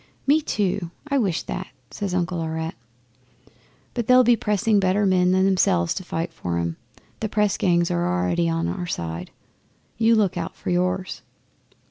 '"Me 0.25 0.41
too, 0.41 0.89
I 1.09 1.19
wish 1.19 1.43
that," 1.43 1.67
says 1.91 2.15
Uncle 2.15 2.41
Aurette. 2.41 2.73
"But 3.93 4.07
they'll 4.07 4.23
be 4.23 4.35
pressing 4.35 4.79
better 4.79 5.05
men 5.05 5.31
than 5.31 5.45
themselves 5.45 5.93
to 5.93 6.03
fight 6.03 6.33
for 6.33 6.57
'em. 6.57 6.77
The 7.19 7.29
press 7.29 7.55
gangs 7.55 7.91
are 7.91 8.03
out 8.03 8.23
already 8.23 8.49
on 8.49 8.67
our 8.67 8.87
side. 8.87 9.29
You 9.99 10.15
look 10.15 10.37
out 10.37 10.55
for 10.55 10.71
yours." 10.71 11.21